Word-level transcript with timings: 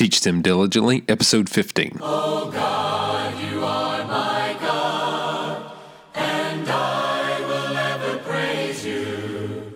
Teach 0.00 0.22
Them 0.22 0.40
Diligently, 0.40 1.04
Episode 1.08 1.50
15. 1.50 1.98
Oh 2.00 2.50
God, 2.50 3.38
you 3.38 3.62
are 3.62 4.02
my 4.06 4.56
God, 4.58 5.72
and 6.14 6.66
I 6.66 7.40
will 7.46 7.76
ever 7.76 8.16
praise 8.20 8.82
you. 8.82 9.74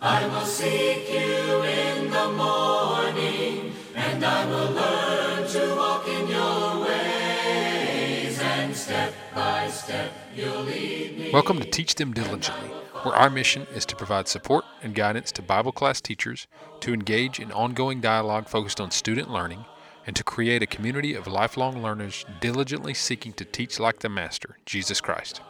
I 0.00 0.26
will 0.28 0.46
seek 0.46 1.10
you 1.12 1.62
in 1.62 2.10
the 2.10 2.28
morning, 2.32 3.74
and 3.94 4.24
I 4.24 4.46
will 4.46 4.70
learn 4.70 5.46
to 5.46 5.74
walk 5.76 6.08
in 6.08 6.26
your 6.26 6.80
ways, 6.80 8.40
and 8.40 8.74
step 8.74 9.12
by 9.34 9.68
step 9.68 10.10
you'll 10.34 10.62
lead 10.62 11.18
me. 11.18 11.30
Welcome 11.34 11.60
to 11.60 11.66
Teach 11.70 11.96
Them 11.96 12.14
Diligently, 12.14 12.70
where 13.02 13.14
our 13.14 13.28
mission 13.28 13.66
is 13.74 13.84
to 13.84 13.94
provide 13.94 14.26
support 14.26 14.64
and 14.82 14.94
guidance 14.94 15.32
to 15.32 15.42
Bible 15.42 15.72
class 15.72 16.00
teachers 16.00 16.46
to 16.80 16.92
engage 16.94 17.40
in 17.40 17.52
ongoing 17.52 18.00
dialogue 18.00 18.48
focused 18.48 18.80
on 18.80 18.90
student 18.90 19.30
learning 19.30 19.64
and 20.06 20.14
to 20.14 20.22
create 20.22 20.62
a 20.62 20.66
community 20.66 21.14
of 21.14 21.26
lifelong 21.26 21.82
learners 21.82 22.24
diligently 22.40 22.94
seeking 22.94 23.32
to 23.34 23.44
teach 23.44 23.80
like 23.80 23.98
the 23.98 24.08
Master, 24.08 24.56
Jesus 24.64 25.00
Christ. 25.00 25.40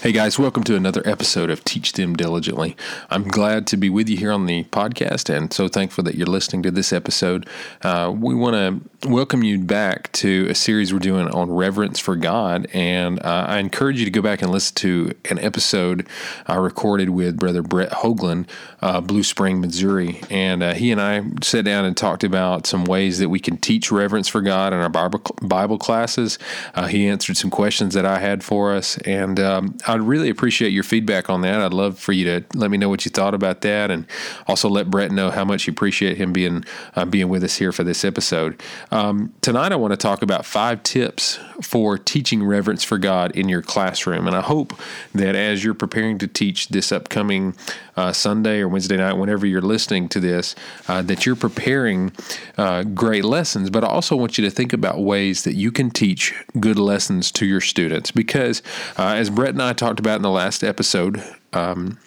Hey 0.00 0.12
guys, 0.12 0.38
welcome 0.38 0.62
to 0.62 0.76
another 0.76 1.02
episode 1.04 1.50
of 1.50 1.64
Teach 1.64 1.94
Them 1.94 2.14
Diligently. 2.14 2.76
I'm 3.10 3.26
glad 3.26 3.66
to 3.66 3.76
be 3.76 3.90
with 3.90 4.08
you 4.08 4.16
here 4.16 4.30
on 4.30 4.46
the 4.46 4.62
podcast 4.62 5.28
and 5.28 5.52
so 5.52 5.66
thankful 5.66 6.04
that 6.04 6.14
you're 6.14 6.28
listening 6.28 6.62
to 6.62 6.70
this 6.70 6.92
episode. 6.92 7.48
Uh, 7.82 8.14
we 8.16 8.32
want 8.32 8.54
to 8.54 9.08
welcome 9.08 9.42
you 9.42 9.58
back 9.58 10.10
to 10.12 10.46
a 10.48 10.54
series 10.54 10.92
we're 10.92 11.00
doing 11.00 11.28
on 11.28 11.50
reverence 11.50 11.98
for 11.98 12.14
God. 12.14 12.68
And 12.72 13.20
uh, 13.24 13.46
I 13.48 13.58
encourage 13.58 13.98
you 13.98 14.04
to 14.04 14.10
go 14.10 14.22
back 14.22 14.40
and 14.40 14.52
listen 14.52 14.76
to 14.76 15.14
an 15.30 15.40
episode 15.40 16.06
I 16.46 16.54
recorded 16.54 17.10
with 17.10 17.36
Brother 17.36 17.62
Brett 17.62 17.90
Hoagland, 17.90 18.46
uh, 18.80 19.00
Blue 19.00 19.24
Spring, 19.24 19.60
Missouri. 19.60 20.20
And 20.30 20.62
uh, 20.62 20.74
he 20.74 20.92
and 20.92 21.00
I 21.00 21.22
sat 21.42 21.64
down 21.64 21.84
and 21.84 21.96
talked 21.96 22.22
about 22.22 22.68
some 22.68 22.84
ways 22.84 23.18
that 23.18 23.30
we 23.30 23.40
can 23.40 23.56
teach 23.56 23.90
reverence 23.90 24.28
for 24.28 24.42
God 24.42 24.72
in 24.72 24.78
our 24.78 24.88
Bible, 24.88 25.78
classes. 25.78 26.38
Uh, 26.74 26.86
he 26.86 27.08
answered 27.08 27.36
some 27.36 27.50
questions 27.50 27.94
that 27.94 28.06
I 28.06 28.20
had 28.20 28.44
for 28.44 28.72
us. 28.72 28.96
And 28.98 29.40
um, 29.40 29.76
I'd 29.88 30.02
really 30.02 30.28
appreciate 30.28 30.70
your 30.70 30.84
feedback 30.84 31.30
on 31.30 31.40
that. 31.40 31.60
I'd 31.60 31.72
love 31.72 31.98
for 31.98 32.12
you 32.12 32.24
to 32.26 32.44
let 32.54 32.70
me 32.70 32.76
know 32.76 32.90
what 32.90 33.04
you 33.04 33.10
thought 33.10 33.34
about 33.34 33.62
that, 33.62 33.90
and 33.90 34.06
also 34.46 34.68
let 34.68 34.90
Brett 34.90 35.10
know 35.10 35.30
how 35.30 35.44
much 35.44 35.66
you 35.66 35.72
appreciate 35.72 36.18
him 36.18 36.32
being 36.32 36.64
uh, 36.94 37.06
being 37.06 37.28
with 37.30 37.42
us 37.42 37.56
here 37.56 37.72
for 37.72 37.84
this 37.84 38.04
episode. 38.04 38.62
Um, 38.90 39.32
tonight, 39.40 39.72
I 39.72 39.76
want 39.76 39.92
to 39.92 39.96
talk 39.96 40.22
about 40.22 40.44
five 40.44 40.82
tips 40.82 41.38
for 41.62 41.96
teaching 41.96 42.44
reverence 42.44 42.84
for 42.84 42.98
God 42.98 43.34
in 43.34 43.48
your 43.48 43.62
classroom, 43.62 44.26
and 44.26 44.36
I 44.36 44.42
hope 44.42 44.74
that 45.14 45.34
as 45.34 45.64
you're 45.64 45.74
preparing 45.74 46.18
to 46.18 46.26
teach 46.26 46.68
this 46.68 46.92
upcoming 46.92 47.56
uh, 47.96 48.12
Sunday 48.12 48.60
or 48.60 48.68
Wednesday 48.68 48.96
night, 48.96 49.14
whenever 49.14 49.46
you're 49.46 49.60
listening 49.60 50.08
to 50.10 50.20
this, 50.20 50.54
uh, 50.86 51.02
that 51.02 51.26
you're 51.26 51.34
preparing 51.34 52.12
uh, 52.56 52.84
great 52.84 53.24
lessons. 53.24 53.70
But 53.70 53.82
I 53.82 53.88
also 53.88 54.14
want 54.14 54.38
you 54.38 54.44
to 54.44 54.50
think 54.50 54.72
about 54.72 55.00
ways 55.00 55.42
that 55.42 55.54
you 55.54 55.72
can 55.72 55.90
teach 55.90 56.34
good 56.60 56.78
lessons 56.78 57.32
to 57.32 57.46
your 57.46 57.60
students, 57.60 58.12
because 58.12 58.62
uh, 58.98 59.14
as 59.14 59.30
Brett 59.30 59.50
and 59.50 59.62
I 59.62 59.72
talked 59.78 60.00
about 60.00 60.16
in 60.16 60.22
the 60.22 60.30
last 60.30 60.62
episode, 60.62 61.22
um, 61.52 61.98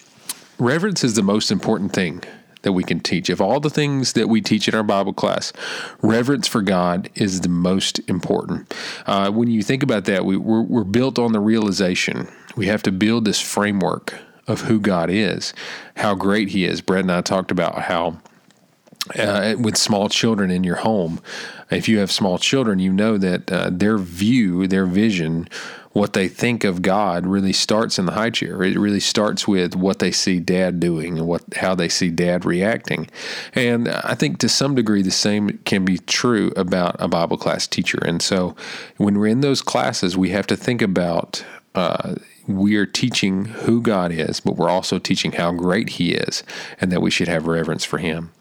reverence 0.58 1.02
is 1.02 1.14
the 1.14 1.22
most 1.22 1.50
important 1.50 1.92
thing 1.92 2.22
that 2.62 2.72
we 2.72 2.84
can 2.84 3.00
teach. 3.00 3.28
Of 3.28 3.40
all 3.40 3.58
the 3.58 3.70
things 3.70 4.12
that 4.12 4.28
we 4.28 4.40
teach 4.40 4.68
in 4.68 4.74
our 4.74 4.82
Bible 4.84 5.12
class, 5.12 5.52
reverence 6.00 6.46
for 6.46 6.62
God 6.62 7.10
is 7.14 7.40
the 7.40 7.48
most 7.48 7.98
important. 8.08 8.72
Uh, 9.06 9.30
when 9.30 9.50
you 9.50 9.62
think 9.62 9.82
about 9.82 10.04
that, 10.04 10.24
we, 10.24 10.36
we're, 10.36 10.62
we're 10.62 10.84
built 10.84 11.18
on 11.18 11.32
the 11.32 11.40
realization 11.40 12.28
we 12.54 12.66
have 12.66 12.82
to 12.82 12.92
build 12.92 13.24
this 13.24 13.40
framework 13.40 14.14
of 14.46 14.62
who 14.62 14.78
God 14.78 15.10
is, 15.10 15.54
how 15.96 16.14
great 16.14 16.48
He 16.48 16.64
is. 16.64 16.80
Brett 16.80 17.02
and 17.02 17.12
I 17.12 17.20
talked 17.20 17.50
about 17.50 17.82
how. 17.82 18.18
Uh, 19.18 19.56
with 19.58 19.76
small 19.76 20.08
children 20.08 20.48
in 20.48 20.62
your 20.62 20.76
home, 20.76 21.20
if 21.72 21.88
you 21.88 21.98
have 21.98 22.10
small 22.10 22.38
children, 22.38 22.78
you 22.78 22.92
know 22.92 23.18
that 23.18 23.50
uh, 23.50 23.70
their 23.70 23.98
view, 23.98 24.66
their 24.66 24.86
vision 24.86 25.48
what 25.92 26.14
they 26.14 26.28
think 26.28 26.64
of 26.64 26.82
God 26.82 27.26
really 27.26 27.52
starts 27.52 27.98
in 27.98 28.06
the 28.06 28.12
high 28.12 28.30
chair. 28.30 28.62
It 28.62 28.78
really 28.78 29.00
starts 29.00 29.46
with 29.46 29.76
what 29.76 29.98
they 29.98 30.10
see 30.10 30.40
dad 30.40 30.80
doing 30.80 31.18
and 31.18 31.26
what 31.26 31.42
how 31.54 31.74
they 31.74 31.88
see 31.88 32.10
dad 32.10 32.44
reacting. 32.44 33.08
And 33.54 33.88
I 33.88 34.14
think 34.14 34.38
to 34.38 34.48
some 34.48 34.74
degree 34.74 35.02
the 35.02 35.10
same 35.10 35.58
can 35.64 35.84
be 35.84 35.98
true 35.98 36.52
about 36.56 36.96
a 36.98 37.08
Bible 37.08 37.36
class 37.36 37.66
teacher. 37.66 37.98
And 38.04 38.22
so 38.22 38.56
when 38.96 39.18
we're 39.18 39.26
in 39.26 39.42
those 39.42 39.62
classes, 39.62 40.16
we 40.16 40.30
have 40.30 40.46
to 40.46 40.56
think 40.56 40.80
about 40.80 41.44
uh, 41.74 42.14
we 42.46 42.76
are 42.76 42.86
teaching 42.86 43.44
who 43.44 43.80
God 43.80 44.12
is, 44.12 44.40
but 44.40 44.56
we're 44.56 44.70
also 44.70 44.98
teaching 44.98 45.32
how 45.32 45.52
great 45.52 45.90
He 45.90 46.12
is 46.12 46.42
and 46.80 46.90
that 46.92 47.02
we 47.02 47.10
should 47.10 47.28
have 47.28 47.46
reverence 47.46 47.84
for 47.84 47.98
Him. 47.98 48.32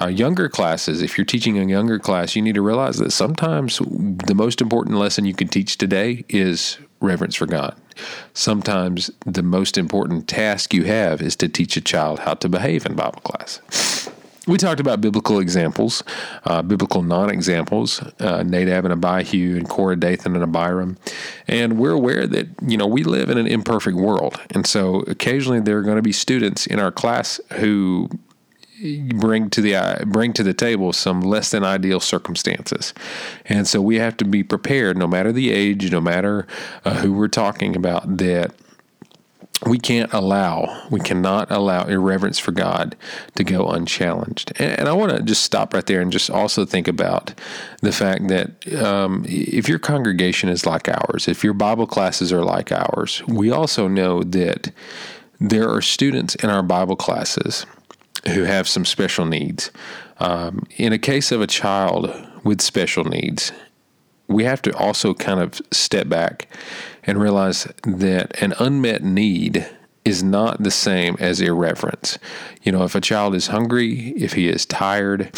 Uh, 0.00 0.08
younger 0.08 0.48
classes, 0.48 1.02
if 1.02 1.16
you're 1.16 1.24
teaching 1.24 1.58
a 1.58 1.64
younger 1.64 1.98
class, 1.98 2.36
you 2.36 2.42
need 2.42 2.54
to 2.54 2.62
realize 2.62 2.98
that 2.98 3.12
sometimes 3.12 3.78
the 3.78 4.34
most 4.34 4.60
important 4.60 4.96
lesson 4.96 5.24
you 5.24 5.34
can 5.34 5.48
teach 5.48 5.78
today 5.78 6.24
is 6.28 6.78
reverence 7.00 7.36
for 7.36 7.46
God. 7.46 7.76
Sometimes 8.34 9.10
the 9.24 9.42
most 9.42 9.78
important 9.78 10.28
task 10.28 10.74
you 10.74 10.84
have 10.84 11.22
is 11.22 11.36
to 11.36 11.48
teach 11.48 11.76
a 11.76 11.80
child 11.80 12.20
how 12.20 12.34
to 12.34 12.48
behave 12.48 12.84
in 12.84 12.94
Bible 12.94 13.20
class. 13.20 13.95
We 14.46 14.58
talked 14.58 14.78
about 14.78 15.00
biblical 15.00 15.40
examples, 15.40 16.04
uh, 16.44 16.62
biblical 16.62 17.02
non 17.02 17.30
examples, 17.30 18.00
uh, 18.20 18.44
Nadab 18.44 18.84
and 18.84 18.92
Abihu, 18.92 19.56
and 19.56 19.68
Korah, 19.68 19.96
Dathan, 19.96 20.36
and 20.36 20.44
Abiram. 20.44 20.96
And 21.48 21.78
we're 21.78 21.92
aware 21.92 22.26
that, 22.28 22.48
you 22.62 22.76
know, 22.76 22.86
we 22.86 23.02
live 23.02 23.28
in 23.28 23.38
an 23.38 23.48
imperfect 23.48 23.96
world. 23.96 24.40
And 24.50 24.66
so 24.66 25.00
occasionally 25.08 25.60
there 25.60 25.78
are 25.78 25.82
going 25.82 25.96
to 25.96 26.02
be 26.02 26.12
students 26.12 26.66
in 26.66 26.78
our 26.78 26.92
class 26.92 27.40
who 27.54 28.08
bring 29.14 29.48
to 29.50 29.60
the 29.60 30.04
bring 30.06 30.32
to 30.34 30.42
the 30.42 30.52
table 30.52 30.92
some 30.92 31.20
less 31.22 31.50
than 31.50 31.64
ideal 31.64 32.00
circumstances, 32.00 32.92
and 33.46 33.66
so 33.66 33.80
we 33.80 33.96
have 33.96 34.16
to 34.18 34.24
be 34.24 34.42
prepared, 34.42 34.96
no 34.98 35.06
matter 35.06 35.32
the 35.32 35.50
age, 35.50 35.90
no 35.90 36.00
matter 36.00 36.46
uh, 36.84 36.94
who 36.96 37.12
we're 37.12 37.28
talking 37.28 37.74
about, 37.74 38.18
that 38.18 38.52
we 39.64 39.78
can't 39.78 40.12
allow, 40.12 40.86
we 40.90 41.00
cannot 41.00 41.50
allow 41.50 41.84
irreverence 41.84 42.38
for 42.38 42.52
God 42.52 42.94
to 43.36 43.44
go 43.44 43.68
unchallenged. 43.68 44.52
And, 44.60 44.86
I 44.86 44.92
want 44.92 45.16
to 45.16 45.22
just 45.22 45.42
stop 45.42 45.72
right 45.72 45.86
there 45.86 46.00
and 46.00 46.12
just 46.12 46.30
also 46.30 46.64
think 46.64 46.88
about 46.88 47.32
the 47.80 47.92
fact 47.92 48.28
that 48.28 48.72
um, 48.74 49.24
if 49.26 49.68
your 49.68 49.78
congregation 49.78 50.48
is 50.48 50.66
like 50.66 50.88
ours, 50.88 51.26
if 51.26 51.42
your 51.42 51.54
Bible 51.54 51.86
classes 51.86 52.32
are 52.32 52.44
like 52.44 52.70
ours, 52.70 53.22
we 53.26 53.50
also 53.50 53.88
know 53.88 54.22
that 54.22 54.70
there 55.40 55.68
are 55.68 55.82
students 55.82 56.34
in 56.36 56.50
our 56.50 56.62
Bible 56.62 56.96
classes 56.96 57.66
who 58.28 58.44
have 58.44 58.68
some 58.68 58.84
special 58.84 59.24
needs. 59.24 59.70
Um, 60.18 60.66
in 60.76 60.92
a 60.92 60.98
case 60.98 61.32
of 61.32 61.40
a 61.40 61.46
child 61.46 62.10
with 62.44 62.60
special 62.60 63.04
needs, 63.04 63.52
we 64.28 64.44
have 64.44 64.62
to 64.62 64.76
also 64.76 65.14
kind 65.14 65.40
of 65.40 65.60
step 65.70 66.08
back 66.08 66.48
and 67.06 67.20
realize 67.20 67.64
that 67.84 68.40
an 68.42 68.52
unmet 68.58 69.02
need 69.02 69.68
is 70.04 70.22
not 70.22 70.62
the 70.62 70.70
same 70.70 71.16
as 71.18 71.40
irreverence. 71.40 72.18
You 72.62 72.72
know, 72.72 72.84
if 72.84 72.94
a 72.94 73.00
child 73.00 73.34
is 73.34 73.48
hungry, 73.48 74.10
if 74.10 74.34
he 74.34 74.48
is 74.48 74.64
tired, 74.64 75.30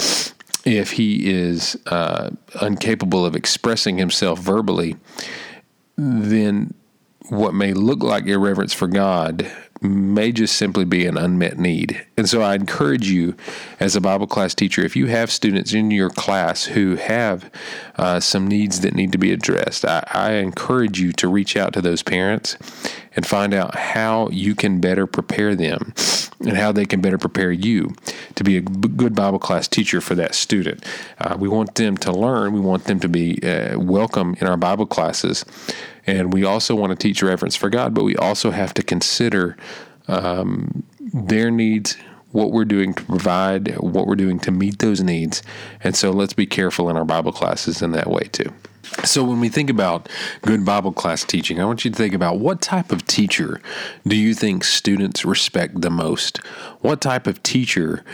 if 0.64 0.92
he 0.92 1.30
is 1.30 1.76
uh, 1.86 2.30
incapable 2.60 3.24
of 3.24 3.34
expressing 3.34 3.98
himself 3.98 4.40
verbally, 4.40 4.96
then 5.96 6.74
what 7.28 7.54
may 7.54 7.72
look 7.72 8.02
like 8.02 8.26
irreverence 8.26 8.72
for 8.72 8.86
God 8.86 9.50
may 9.80 10.32
just 10.32 10.56
simply 10.56 10.84
be 10.84 11.06
an 11.06 11.16
unmet 11.16 11.58
need. 11.58 12.04
And 12.16 12.28
so 12.28 12.42
I 12.42 12.54
encourage 12.54 13.08
you, 13.08 13.36
as 13.78 13.94
a 13.94 14.00
Bible 14.00 14.26
class 14.26 14.54
teacher, 14.54 14.82
if 14.84 14.96
you 14.96 15.06
have 15.06 15.30
students 15.30 15.72
in 15.72 15.90
your 15.90 16.10
class 16.10 16.64
who 16.64 16.96
have 16.96 17.50
uh, 17.96 18.18
some 18.20 18.48
needs 18.48 18.80
that 18.80 18.94
need 18.94 19.12
to 19.12 19.18
be 19.18 19.32
addressed, 19.32 19.84
I, 19.84 20.04
I 20.12 20.32
encourage 20.32 21.00
you 21.00 21.12
to 21.12 21.28
reach 21.28 21.56
out 21.56 21.72
to 21.74 21.82
those 21.82 22.02
parents 22.02 22.56
and 23.18 23.26
find 23.26 23.52
out 23.52 23.74
how 23.74 24.28
you 24.28 24.54
can 24.54 24.80
better 24.80 25.04
prepare 25.04 25.56
them 25.56 25.92
and 26.38 26.56
how 26.56 26.70
they 26.70 26.86
can 26.86 27.00
better 27.00 27.18
prepare 27.18 27.50
you 27.50 27.92
to 28.36 28.44
be 28.44 28.56
a 28.56 28.60
good 28.60 29.12
Bible 29.12 29.40
class 29.40 29.66
teacher 29.66 30.00
for 30.00 30.14
that 30.14 30.36
student. 30.36 30.84
Uh, 31.18 31.36
we 31.36 31.48
want 31.48 31.74
them 31.74 31.96
to 31.96 32.12
learn, 32.12 32.52
we 32.52 32.60
want 32.60 32.84
them 32.84 33.00
to 33.00 33.08
be 33.08 33.42
uh, 33.42 33.76
welcome 33.76 34.36
in 34.40 34.46
our 34.46 34.56
Bible 34.56 34.86
classes. 34.86 35.44
And 36.06 36.32
we 36.32 36.44
also 36.44 36.76
want 36.76 36.90
to 36.90 36.96
teach 36.96 37.20
reverence 37.20 37.56
for 37.56 37.68
God, 37.68 37.92
but 37.92 38.04
we 38.04 38.14
also 38.14 38.52
have 38.52 38.72
to 38.74 38.84
consider 38.84 39.56
um, 40.06 40.84
their 41.00 41.50
needs, 41.50 41.96
what 42.30 42.52
we're 42.52 42.64
doing 42.64 42.94
to 42.94 43.02
provide, 43.02 43.76
what 43.78 44.06
we're 44.06 44.14
doing 44.14 44.38
to 44.38 44.52
meet 44.52 44.78
those 44.78 45.02
needs. 45.02 45.42
And 45.82 45.96
so 45.96 46.12
let's 46.12 46.34
be 46.34 46.46
careful 46.46 46.88
in 46.88 46.96
our 46.96 47.04
Bible 47.04 47.32
classes 47.32 47.82
in 47.82 47.90
that 47.90 48.08
way 48.08 48.28
too. 48.30 48.52
So, 49.04 49.22
when 49.24 49.40
we 49.40 49.48
think 49.48 49.70
about 49.70 50.08
good 50.42 50.64
Bible 50.64 50.92
class 50.92 51.24
teaching, 51.24 51.60
I 51.60 51.64
want 51.64 51.84
you 51.84 51.90
to 51.90 51.96
think 51.96 52.14
about 52.14 52.38
what 52.38 52.60
type 52.60 52.92
of 52.92 53.06
teacher 53.06 53.60
do 54.06 54.16
you 54.16 54.34
think 54.34 54.64
students 54.64 55.24
respect 55.24 55.80
the 55.80 55.90
most? 55.90 56.38
What 56.80 57.00
type 57.00 57.26
of 57.26 57.42
teacher 57.42 58.04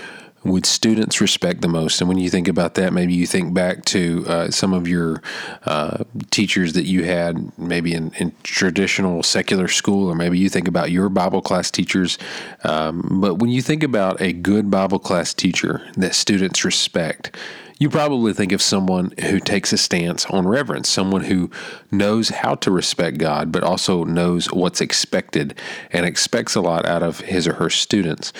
would 0.44 0.66
students 0.66 1.20
respect 1.20 1.62
the 1.62 1.68
most? 1.68 2.00
And 2.00 2.08
when 2.08 2.18
you 2.18 2.28
think 2.28 2.48
about 2.48 2.74
that, 2.74 2.92
maybe 2.92 3.14
you 3.14 3.26
think 3.26 3.54
back 3.54 3.84
to 3.86 4.24
uh, 4.26 4.50
some 4.50 4.72
of 4.72 4.86
your 4.86 5.22
uh, 5.64 6.04
teachers 6.30 6.74
that 6.74 6.84
you 6.84 7.04
had 7.04 7.56
maybe 7.58 7.94
in, 7.94 8.12
in, 8.18 8.32
traditional 8.42 9.22
secular 9.22 9.68
school, 9.68 10.10
or 10.10 10.14
maybe 10.14 10.38
you 10.38 10.48
think 10.48 10.68
about 10.68 10.90
your 10.90 11.08
Bible 11.08 11.40
class 11.40 11.70
teachers. 11.70 12.18
Um, 12.62 13.20
but 13.20 13.36
when 13.36 13.50
you 13.50 13.62
think 13.62 13.82
about 13.82 14.20
a 14.20 14.32
good 14.32 14.70
Bible 14.70 14.98
class 14.98 15.32
teacher 15.32 15.82
that 15.96 16.14
students 16.14 16.64
respect, 16.64 17.34
You 17.78 17.90
probably 17.90 18.32
think 18.32 18.52
of 18.52 18.62
someone 18.62 19.12
who 19.20 19.40
takes 19.40 19.72
a 19.72 19.78
stance 19.78 20.26
on 20.26 20.46
reverence, 20.46 20.88
someone 20.88 21.24
who 21.24 21.50
knows 21.90 22.28
how 22.28 22.54
to 22.56 22.70
respect 22.70 23.18
God, 23.18 23.50
but 23.50 23.64
also 23.64 24.04
knows 24.04 24.46
what's 24.52 24.80
expected 24.80 25.58
and 25.90 26.06
expects 26.06 26.54
a 26.54 26.60
lot 26.60 26.86
out 26.86 27.02
of 27.02 27.20
his 27.20 27.48
or 27.48 27.54
her 27.54 27.70
students. 27.70 28.32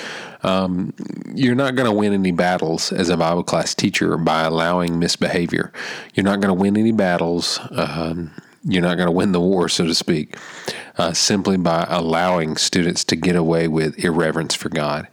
Um, 0.44 0.94
you're 1.34 1.56
not 1.56 1.74
going 1.74 1.90
to 1.90 1.96
win 1.96 2.12
any 2.12 2.30
battles 2.30 2.92
as 2.92 3.08
a 3.08 3.16
Bible 3.16 3.42
class 3.42 3.74
teacher 3.74 4.16
by 4.16 4.42
allowing 4.42 4.98
misbehavior. 4.98 5.72
You're 6.14 6.24
not 6.24 6.40
going 6.40 6.54
to 6.54 6.60
win 6.60 6.76
any 6.76 6.92
battles. 6.92 7.58
Um, 7.72 8.30
you're 8.62 8.82
not 8.82 8.96
going 8.96 9.06
to 9.08 9.12
win 9.12 9.32
the 9.32 9.40
war, 9.40 9.68
so 9.68 9.84
to 9.84 9.94
speak, 9.94 10.36
uh, 10.96 11.12
simply 11.12 11.56
by 11.56 11.86
allowing 11.88 12.56
students 12.56 13.04
to 13.04 13.16
get 13.16 13.36
away 13.36 13.68
with 13.68 13.98
irreverence 14.02 14.54
for 14.54 14.68
God. 14.70 15.08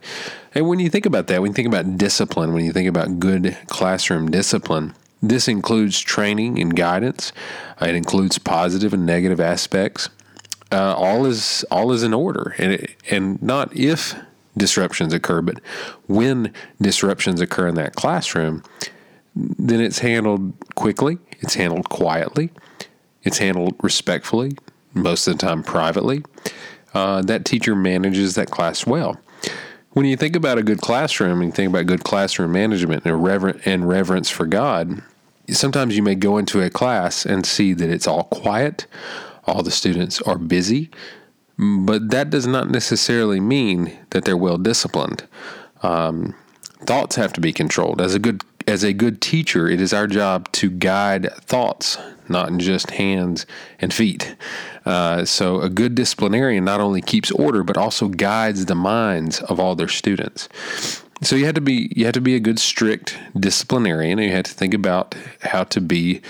And 0.54 0.68
when 0.68 0.78
you 0.78 0.90
think 0.90 1.06
about 1.06 1.28
that, 1.28 1.40
when 1.40 1.50
you 1.50 1.54
think 1.54 1.68
about 1.68 1.96
discipline, 1.96 2.52
when 2.52 2.64
you 2.64 2.72
think 2.72 2.88
about 2.88 3.18
good 3.18 3.56
classroom 3.68 4.30
discipline, 4.30 4.94
this 5.22 5.48
includes 5.48 6.00
training 6.00 6.60
and 6.60 6.74
guidance. 6.74 7.32
It 7.80 7.94
includes 7.94 8.38
positive 8.38 8.92
and 8.92 9.06
negative 9.06 9.40
aspects. 9.40 10.08
Uh, 10.70 10.94
all 10.96 11.26
is 11.26 11.64
all 11.70 11.92
is 11.92 12.02
in 12.02 12.14
order, 12.14 12.54
and 12.58 12.72
it, 12.72 12.96
and 13.10 13.42
not 13.42 13.76
if 13.76 14.14
disruptions 14.56 15.12
occur, 15.12 15.42
but 15.42 15.60
when 16.06 16.52
disruptions 16.80 17.40
occur 17.40 17.68
in 17.68 17.74
that 17.74 17.94
classroom, 17.94 18.62
then 19.34 19.80
it's 19.80 19.98
handled 20.00 20.52
quickly. 20.74 21.18
It's 21.40 21.54
handled 21.54 21.88
quietly. 21.88 22.50
It's 23.22 23.38
handled 23.38 23.76
respectfully. 23.82 24.56
Most 24.94 25.26
of 25.26 25.38
the 25.38 25.46
time, 25.46 25.62
privately. 25.62 26.22
Uh, 26.94 27.22
that 27.22 27.44
teacher 27.44 27.74
manages 27.74 28.34
that 28.34 28.50
class 28.50 28.86
well. 28.86 29.18
When 29.92 30.06
you 30.06 30.16
think 30.16 30.34
about 30.34 30.58
a 30.58 30.62
good 30.62 30.80
classroom 30.80 31.40
and 31.40 31.50
you 31.50 31.52
think 31.52 31.68
about 31.68 31.86
good 31.86 32.04
classroom 32.04 32.52
management 32.52 33.04
and, 33.04 33.22
rever- 33.22 33.60
and 33.66 33.86
reverence 33.86 34.30
for 34.30 34.46
God, 34.46 35.02
sometimes 35.50 35.96
you 35.96 36.02
may 36.02 36.14
go 36.14 36.38
into 36.38 36.62
a 36.62 36.70
class 36.70 37.26
and 37.26 37.44
see 37.44 37.74
that 37.74 37.90
it's 37.90 38.06
all 38.06 38.24
quiet, 38.24 38.86
all 39.44 39.62
the 39.62 39.70
students 39.70 40.22
are 40.22 40.38
busy, 40.38 40.90
but 41.58 42.10
that 42.10 42.30
does 42.30 42.46
not 42.46 42.70
necessarily 42.70 43.38
mean 43.38 43.98
that 44.10 44.24
they're 44.24 44.36
well 44.36 44.56
disciplined. 44.56 45.26
Um, 45.82 46.34
thoughts 46.86 47.16
have 47.16 47.32
to 47.34 47.40
be 47.40 47.52
controlled. 47.52 48.00
As 48.00 48.14
a 48.14 48.18
good 48.18 48.42
as 48.66 48.82
a 48.82 48.92
good 48.92 49.20
teacher, 49.20 49.68
it 49.68 49.80
is 49.80 49.92
our 49.92 50.06
job 50.06 50.50
to 50.52 50.70
guide 50.70 51.32
thoughts, 51.34 51.98
not 52.28 52.56
just 52.58 52.92
hands 52.92 53.46
and 53.78 53.92
feet. 53.92 54.36
Uh, 54.84 55.24
so, 55.24 55.60
a 55.60 55.68
good 55.68 55.94
disciplinarian 55.94 56.64
not 56.64 56.80
only 56.80 57.00
keeps 57.00 57.30
order, 57.30 57.62
but 57.62 57.76
also 57.76 58.08
guides 58.08 58.66
the 58.66 58.74
minds 58.74 59.40
of 59.42 59.60
all 59.60 59.74
their 59.74 59.88
students. 59.88 60.48
So 61.22 61.36
you 61.36 61.44
had 61.44 61.54
to 61.54 61.60
be 61.60 61.92
you 61.94 62.04
had 62.04 62.14
to 62.14 62.20
be 62.20 62.34
a 62.34 62.40
good 62.40 62.58
strict 62.58 63.16
disciplinarian, 63.38 64.18
you 64.18 64.32
had 64.32 64.44
to 64.46 64.52
think 64.52 64.74
about 64.74 65.14
how 65.40 65.62
to 65.64 65.80
be 65.80 66.20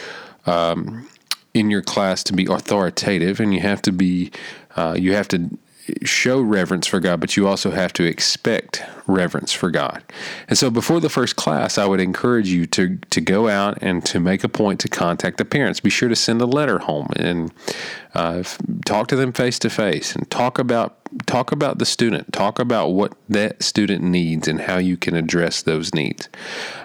um, 0.45 1.09
in 1.55 1.71
your 1.71 1.83
class 1.83 2.23
to 2.25 2.35
be 2.35 2.47
authoritative, 2.47 3.41
and 3.41 3.55
you 3.55 3.61
have 3.61 3.81
to 3.83 3.93
be 3.93 4.31
uh, 4.77 4.95
you 4.99 5.15
have 5.15 5.29
to 5.29 5.59
show 6.05 6.41
reverence 6.41 6.87
for 6.87 7.01
God, 7.01 7.21
but 7.21 7.37
you 7.37 7.47
also 7.47 7.71
have 7.71 7.93
to 7.95 8.05
expect 8.05 8.83
reverence 9.07 9.53
for 9.53 9.71
God. 9.71 10.03
And 10.49 10.57
so 10.57 10.71
before 10.71 11.01
the 11.01 11.09
first 11.09 11.37
class, 11.37 11.79
I 11.79 11.87
would 11.87 12.01
encourage 12.01 12.49
you 12.49 12.67
to 12.67 12.99
to 13.11 13.21
go 13.21 13.49
out 13.49 13.79
and 13.81 14.05
to 14.07 14.21
make 14.21 14.45
a 14.45 14.49
point 14.49 14.81
to 14.81 14.89
contact 14.89 15.39
the 15.39 15.45
parents. 15.45 15.81
Be 15.81 15.91
sure 15.91 16.09
to 16.09 16.17
send 16.17 16.41
a 16.41 16.47
letter 16.47 16.79
home 16.79 17.09
and 17.17 17.53
uh, 18.15 18.43
talk 18.85 19.09
to 19.09 19.17
them 19.17 19.33
face 19.33 19.59
to 19.61 19.71
face 19.71 20.15
and 20.15 20.31
talk 20.31 20.59
about 20.59 20.99
talk 21.27 21.53
about 21.53 21.79
the 21.79 21.87
student. 21.87 22.33
Talk 22.33 22.59
about 22.59 22.89
what 22.89 23.13
that 23.29 23.63
student 23.63 24.03
needs 24.03 24.49
and 24.49 24.61
how 24.63 24.79
you 24.79 24.97
can 24.97 25.15
address 25.15 25.63
those 25.63 25.95
needs. 25.95 26.29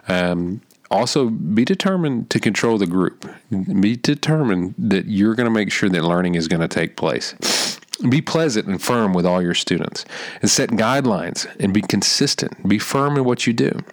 Um, 0.08 0.62
also 0.90 1.30
be 1.30 1.66
determined 1.66 2.30
to 2.30 2.40
control 2.40 2.78
the 2.78 2.88
group. 2.88 3.30
Be 3.50 3.96
determined 3.96 4.76
that 4.78 5.06
you're 5.06 5.36
going 5.36 5.46
to 5.46 5.52
make 5.52 5.72
sure 5.72 5.90
that 5.90 6.04
learning 6.04 6.36
is 6.36 6.48
going 6.48 6.62
to 6.62 6.68
take 6.68 6.96
place. 6.96 7.77
Be 8.10 8.22
pleasant 8.22 8.68
and 8.68 8.82
firm 8.82 9.14
with 9.14 9.26
all 9.26 9.42
your 9.42 9.56
students 9.56 10.06
and 10.42 10.50
set 10.50 10.70
guidelines 10.72 11.48
and 11.60 11.74
be 11.74 11.82
consistent. 11.82 12.68
Be 12.68 12.78
firm 12.78 13.18
in 13.18 13.24
what 13.24 13.48
you 13.48 13.54
do. 13.54 13.84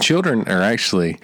Children 0.00 0.48
are 0.48 0.62
actually 0.62 1.18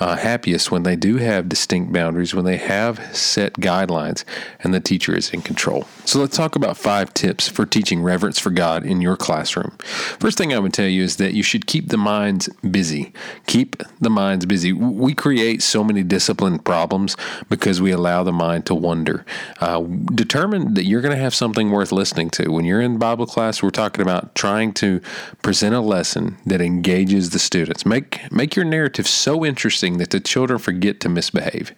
uh, 0.00 0.16
happiest 0.16 0.70
when 0.70 0.82
they 0.82 0.96
do 0.96 1.18
have 1.18 1.48
distinct 1.48 1.92
boundaries, 1.92 2.34
when 2.34 2.46
they 2.46 2.56
have 2.56 3.14
set 3.14 3.52
guidelines, 3.54 4.24
and 4.60 4.72
the 4.72 4.80
teacher 4.80 5.14
is 5.14 5.30
in 5.30 5.42
control. 5.42 5.86
So 6.06 6.18
let's 6.18 6.36
talk 6.36 6.56
about 6.56 6.76
five 6.76 7.12
tips 7.12 7.48
for 7.48 7.66
teaching 7.66 8.02
reverence 8.02 8.38
for 8.38 8.50
God 8.50 8.84
in 8.84 9.02
your 9.02 9.16
classroom. 9.16 9.76
First 10.18 10.38
thing 10.38 10.54
I 10.54 10.58
would 10.58 10.72
tell 10.72 10.86
you 10.86 11.02
is 11.02 11.16
that 11.16 11.34
you 11.34 11.42
should 11.42 11.66
keep 11.66 11.88
the 11.88 11.98
minds 11.98 12.48
busy. 12.70 13.12
Keep 13.46 13.82
the 14.00 14.10
minds 14.10 14.46
busy. 14.46 14.72
We 14.72 15.14
create 15.14 15.62
so 15.62 15.84
many 15.84 16.02
discipline 16.02 16.58
problems 16.58 17.16
because 17.50 17.80
we 17.82 17.90
allow 17.90 18.22
the 18.22 18.32
mind 18.32 18.64
to 18.66 18.74
wonder. 18.74 19.26
Uh, 19.60 19.82
determine 20.14 20.74
that 20.74 20.84
you're 20.84 21.02
going 21.02 21.14
to 21.14 21.22
have 21.22 21.34
something 21.34 21.70
worth 21.70 21.92
listening 21.92 22.30
to. 22.30 22.50
When 22.50 22.64
you're 22.64 22.80
in 22.80 22.98
Bible 22.98 23.26
class, 23.26 23.62
we're 23.62 23.70
talking 23.70 24.00
about 24.00 24.34
trying 24.34 24.72
to 24.74 25.00
present 25.42 25.74
a 25.74 25.80
lesson 25.80 26.38
that 26.46 26.62
engages 26.62 27.30
the 27.30 27.38
students. 27.38 27.84
Make 27.84 28.09
make 28.30 28.56
your 28.56 28.64
narrative 28.64 29.06
so 29.06 29.44
interesting 29.44 29.98
that 29.98 30.10
the 30.10 30.20
children 30.20 30.58
forget 30.58 31.00
to 31.00 31.08
misbehave. 31.08 31.72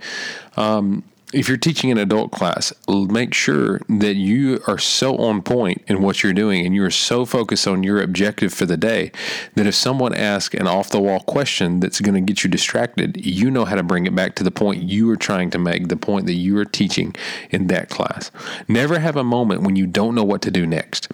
Um, 0.56 1.04
if 1.32 1.48
you're 1.48 1.56
teaching 1.56 1.90
an 1.90 1.98
adult 1.98 2.30
class, 2.30 2.72
make 2.88 3.32
sure 3.32 3.80
that 3.88 4.16
you 4.16 4.60
are 4.66 4.78
so 4.78 5.16
on 5.16 5.42
point 5.42 5.82
in 5.86 6.02
what 6.02 6.22
you're 6.22 6.32
doing 6.32 6.64
and 6.64 6.74
you 6.74 6.84
are 6.84 6.90
so 6.90 7.24
focused 7.24 7.66
on 7.66 7.82
your 7.82 8.02
objective 8.02 8.52
for 8.52 8.66
the 8.66 8.76
day 8.76 9.10
that 9.54 9.66
if 9.66 9.74
someone 9.74 10.14
asks 10.14 10.54
an 10.54 10.66
off 10.66 10.90
the 10.90 11.00
wall 11.00 11.20
question 11.20 11.80
that's 11.80 12.00
going 12.00 12.14
to 12.14 12.20
get 12.20 12.44
you 12.44 12.50
distracted, 12.50 13.24
you 13.24 13.50
know 13.50 13.64
how 13.64 13.76
to 13.76 13.82
bring 13.82 14.04
it 14.04 14.14
back 14.14 14.34
to 14.34 14.44
the 14.44 14.50
point 14.50 14.82
you 14.82 15.10
are 15.10 15.16
trying 15.16 15.50
to 15.50 15.58
make, 15.58 15.88
the 15.88 15.96
point 15.96 16.26
that 16.26 16.34
you 16.34 16.58
are 16.58 16.64
teaching 16.66 17.14
in 17.50 17.68
that 17.68 17.88
class. 17.88 18.30
Never 18.68 18.98
have 18.98 19.16
a 19.16 19.24
moment 19.24 19.62
when 19.62 19.76
you 19.76 19.86
don't 19.86 20.14
know 20.14 20.24
what 20.24 20.42
to 20.42 20.50
do 20.50 20.66
next 20.66 21.08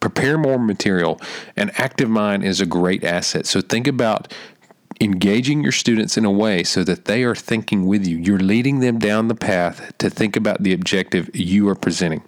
prepare 0.00 0.36
more 0.36 0.58
material. 0.58 1.20
An 1.56 1.70
active 1.76 2.10
mind 2.10 2.44
is 2.44 2.60
a 2.60 2.66
great 2.66 3.04
asset. 3.04 3.46
So 3.46 3.60
think 3.60 3.86
about 3.86 4.32
engaging 5.00 5.62
your 5.62 5.72
students 5.72 6.16
in 6.16 6.24
a 6.24 6.30
way 6.30 6.62
so 6.62 6.82
that 6.84 7.04
they 7.04 7.22
are 7.22 7.34
thinking 7.34 7.86
with 7.86 8.06
you. 8.06 8.16
You're 8.16 8.38
leading 8.38 8.80
them 8.80 8.98
down 8.98 9.28
the 9.28 9.34
path 9.34 9.92
to 9.98 10.08
think 10.08 10.36
about 10.36 10.62
the 10.62 10.72
objective 10.72 11.34
you 11.34 11.68
are 11.68 11.74
presenting. 11.74 12.22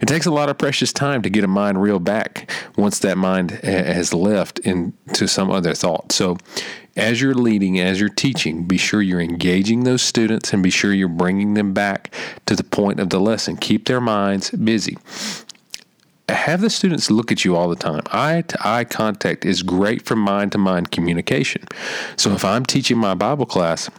It 0.00 0.06
takes 0.06 0.26
a 0.26 0.30
lot 0.30 0.48
of 0.48 0.58
precious 0.58 0.92
time 0.92 1.22
to 1.22 1.30
get 1.30 1.44
a 1.44 1.48
mind 1.48 1.80
reeled 1.80 2.04
back 2.04 2.50
once 2.76 2.98
that 3.00 3.16
mind 3.16 3.52
has 3.62 4.12
left 4.12 4.58
into 4.60 5.28
some 5.28 5.50
other 5.50 5.74
thought. 5.74 6.12
So, 6.12 6.38
as 6.96 7.20
you're 7.20 7.34
leading, 7.34 7.78
as 7.78 8.00
you're 8.00 8.08
teaching, 8.08 8.64
be 8.64 8.76
sure 8.76 9.00
you're 9.00 9.20
engaging 9.20 9.84
those 9.84 10.02
students 10.02 10.52
and 10.52 10.64
be 10.64 10.70
sure 10.70 10.92
you're 10.92 11.06
bringing 11.06 11.54
them 11.54 11.72
back 11.72 12.12
to 12.46 12.56
the 12.56 12.64
point 12.64 12.98
of 12.98 13.10
the 13.10 13.20
lesson. 13.20 13.56
Keep 13.56 13.86
their 13.86 14.00
minds 14.00 14.50
busy 14.50 14.98
have 16.34 16.60
the 16.60 16.70
students 16.70 17.10
look 17.10 17.32
at 17.32 17.44
you 17.44 17.56
all 17.56 17.68
the 17.68 17.76
time. 17.76 18.02
Eye 18.12 18.42
to 18.42 18.68
eye 18.68 18.84
contact 18.84 19.44
is 19.44 19.62
great 19.62 20.02
for 20.02 20.16
mind 20.16 20.52
to 20.52 20.58
mind 20.58 20.90
communication. 20.90 21.64
So 22.16 22.32
if 22.32 22.44
I'm 22.44 22.64
teaching 22.64 22.98
my 22.98 23.14
Bible 23.14 23.46
class, 23.46 23.90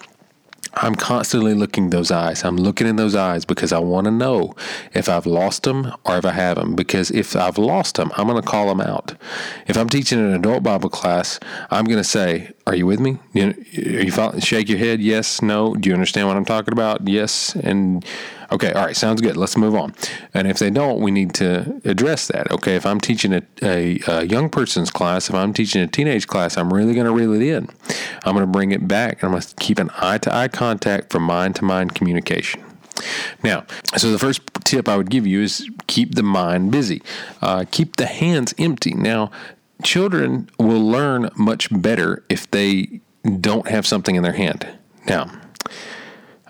I'm 0.75 0.95
constantly 0.95 1.55
looking 1.55 1.89
those 1.89 2.11
eyes. 2.11 2.43
I'm 2.43 2.55
looking 2.55 2.87
in 2.87 2.95
those 2.95 3.15
eyes 3.15 3.43
because 3.43 3.73
I 3.73 3.79
want 3.79 4.05
to 4.05 4.11
know 4.11 4.55
if 4.93 5.09
I've 5.09 5.25
lost 5.25 5.63
them 5.63 5.91
or 6.05 6.17
if 6.17 6.25
I 6.25 6.31
have 6.31 6.57
them. 6.57 6.75
Because 6.75 7.09
if 7.11 7.35
I've 7.35 7.57
lost 7.57 7.95
them, 7.95 8.11
I'm 8.15 8.27
going 8.27 8.41
to 8.41 8.47
call 8.47 8.67
them 8.67 8.79
out. 8.79 9.15
If 9.67 9.77
I'm 9.77 9.89
teaching 9.89 10.19
an 10.19 10.33
adult 10.33 10.63
Bible 10.63 10.89
class, 10.89 11.39
I'm 11.71 11.85
going 11.85 11.97
to 11.97 12.03
say, 12.03 12.51
"Are 12.69 12.75
you 12.75 12.85
with 12.85 12.99
me? 12.99 13.17
You, 13.33 13.53
you 13.71 14.11
shake 14.39 14.69
your 14.69 14.77
head, 14.77 15.01
yes, 15.01 15.41
no. 15.41 15.73
Do 15.73 15.89
you 15.89 15.93
understand 15.93 16.27
what 16.27 16.37
I'm 16.37 16.45
talking 16.45 16.71
about? 16.71 17.07
Yes, 17.07 17.55
and 17.55 18.05
Okay, 18.51 18.73
all 18.73 18.85
right, 18.85 18.95
sounds 18.95 19.21
good. 19.21 19.37
Let's 19.37 19.55
move 19.55 19.75
on. 19.75 19.93
And 20.33 20.47
if 20.47 20.57
they 20.57 20.71
don't, 20.71 20.99
we 21.01 21.11
need 21.11 21.33
to 21.35 21.81
address 21.85 22.27
that. 22.27 22.51
Okay, 22.51 22.75
if 22.75 22.85
I'm 22.85 22.99
teaching 22.99 23.33
a, 23.33 23.43
a, 23.61 23.99
a 24.07 24.23
young 24.23 24.49
person's 24.49 24.89
class, 24.89 25.29
if 25.29 25.35
I'm 25.35 25.53
teaching 25.53 25.81
a 25.81 25.87
teenage 25.87 26.25
class, 26.25 26.57
I'm 26.57 26.73
really 26.73 26.93
going 26.93 27.05
to 27.05 27.11
reel 27.11 27.33
it 27.33 27.43
in. 27.43 27.69
I'm 28.25 28.33
going 28.33 28.45
to 28.45 28.51
bring 28.51 28.71
it 28.71 28.87
back. 28.87 29.23
I'm 29.23 29.31
going 29.31 29.41
to 29.41 29.55
keep 29.55 29.77
an 29.77 29.91
eye 29.97 30.17
to 30.19 30.35
eye 30.35 30.47
contact 30.47 31.11
for 31.11 31.19
mind 31.19 31.57
to 31.57 31.65
mind 31.65 31.93
communication. 31.93 32.63
Now, 33.43 33.65
so 33.95 34.11
the 34.11 34.19
first 34.19 34.41
tip 34.63 34.89
I 34.89 34.97
would 34.97 35.09
give 35.09 35.27
you 35.27 35.41
is 35.41 35.69
keep 35.87 36.15
the 36.15 36.23
mind 36.23 36.71
busy, 36.71 37.01
uh, 37.41 37.65
keep 37.69 37.97
the 37.97 38.05
hands 38.07 38.53
empty. 38.57 38.93
Now, 38.93 39.31
children 39.83 40.49
will 40.59 40.81
learn 40.81 41.29
much 41.35 41.69
better 41.71 42.23
if 42.29 42.49
they 42.51 43.01
don't 43.39 43.67
have 43.67 43.85
something 43.85 44.15
in 44.15 44.23
their 44.23 44.33
hand. 44.33 44.67
Now, 45.07 45.31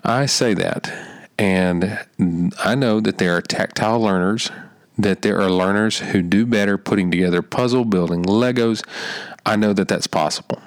I 0.04 0.26
say 0.26 0.54
that 0.54 0.92
and 1.38 1.98
I 2.62 2.74
know 2.74 3.00
that 3.00 3.18
there 3.18 3.36
are 3.36 3.40
tactile 3.40 4.00
learners, 4.00 4.50
that 4.98 5.22
there 5.22 5.40
are 5.40 5.50
learners 5.50 5.98
who 5.98 6.20
do 6.20 6.44
better 6.44 6.76
putting 6.76 7.10
together 7.10 7.40
puzzle, 7.40 7.86
building 7.86 8.24
Legos. 8.24 8.86
I 9.46 9.56
know 9.56 9.72
that 9.72 9.88
that's 9.88 10.06
possible. 10.06 10.60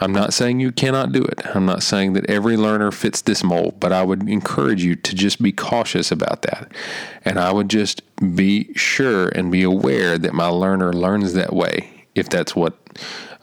I'm 0.00 0.12
not 0.12 0.32
saying 0.32 0.60
you 0.60 0.70
cannot 0.70 1.12
do 1.12 1.22
it. 1.22 1.44
I'm 1.54 1.66
not 1.66 1.82
saying 1.82 2.12
that 2.12 2.30
every 2.30 2.56
learner 2.56 2.92
fits 2.92 3.20
this 3.22 3.42
mold, 3.42 3.80
but 3.80 3.92
I 3.92 4.04
would 4.04 4.28
encourage 4.28 4.84
you 4.84 4.94
to 4.94 5.14
just 5.14 5.42
be 5.42 5.50
cautious 5.52 6.12
about 6.12 6.42
that. 6.42 6.70
And 7.24 7.38
I 7.38 7.52
would 7.52 7.68
just 7.68 8.02
be 8.36 8.72
sure 8.74 9.28
and 9.28 9.50
be 9.50 9.64
aware 9.64 10.16
that 10.16 10.34
my 10.34 10.46
learner 10.46 10.92
learns 10.92 11.32
that 11.34 11.52
way 11.52 12.06
If 12.14 12.28
that's 12.28 12.56
what 12.56 12.76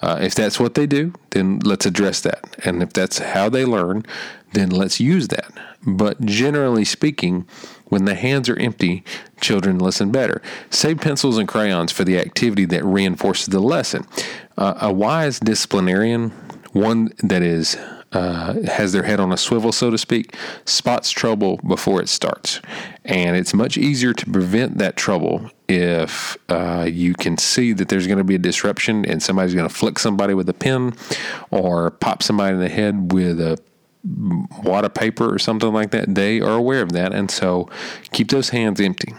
uh, 0.02 0.20
if 0.22 0.36
that's 0.36 0.60
what 0.60 0.76
they 0.76 0.86
do, 0.86 1.14
then 1.32 1.60
let's 1.60 1.86
address 1.86 2.22
that. 2.22 2.44
And 2.66 2.84
if 2.84 2.92
that's 2.94 3.20
how 3.20 3.50
they 3.50 3.66
learn, 3.66 4.06
then 4.54 4.70
let's 4.70 5.00
use 5.00 5.30
that. 5.30 5.52
But 5.86 6.22
generally 6.22 6.86
speaking, 6.86 7.48
when 7.86 8.06
the 8.06 8.14
hands 8.14 8.50
are 8.50 8.60
empty, 8.60 9.04
children 9.40 9.80
listen 9.80 10.12
better. 10.12 10.42
Save 10.70 11.00
pencils 11.00 11.38
and 11.38 11.48
crayons 11.48 11.92
for 11.92 12.04
the 12.04 12.20
activity 12.20 12.66
that 12.66 12.84
reinforces 12.84 13.48
the 13.48 13.62
lesson. 13.62 14.06
Uh, 14.58 14.76
a 14.82 14.94
wise 14.94 15.40
disciplinarian, 15.40 16.32
one 16.76 17.10
that 17.24 17.42
is 17.42 17.78
uh, 18.12 18.62
has 18.64 18.92
their 18.92 19.04
head 19.04 19.20
on 19.20 19.32
a 19.32 19.38
swivel, 19.38 19.72
so 19.72 19.90
to 19.90 19.98
speak, 19.98 20.36
spots 20.66 21.10
trouble 21.10 21.58
before 21.66 22.02
it 22.02 22.10
starts. 22.10 22.62
And 23.06 23.38
it's 23.38 23.54
much 23.54 23.78
easier 23.78 24.14
to 24.14 24.26
prevent 24.30 24.78
that 24.78 24.98
trouble 24.98 25.50
if 25.70 26.38
uh, 26.50 26.88
you 26.90 27.14
can 27.14 27.38
see 27.38 27.72
that 27.74 27.88
there's 27.88 28.08
going 28.08 28.18
to 28.18 28.26
be 28.26 28.36
a 28.36 28.40
disruption 28.40 29.06
and 29.06 29.24
somebody's 29.24 29.54
going 29.54 29.68
to 29.68 29.74
flick 29.74 30.00
somebody 30.00 30.34
with 30.34 30.50
a 30.50 30.54
pen 30.54 30.96
or 31.50 31.92
pop 31.92 32.22
somebody 32.22 32.54
in 32.54 32.60
the 32.60 32.70
head 32.70 33.14
with 33.14 33.40
a 33.40 33.58
wad 34.64 34.84
of 34.84 34.94
paper 34.94 35.34
or 35.34 35.40
something 35.40 35.72
like 35.72 35.92
that. 35.92 36.14
They 36.14 36.42
are 36.42 36.56
aware 36.56 36.82
of 36.82 36.92
that. 36.92 37.14
And 37.14 37.32
so 37.32 37.70
keep 38.12 38.30
those 38.30 38.50
hands 38.50 38.82
empty. 38.82 39.14